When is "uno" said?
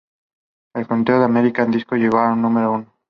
2.71-2.91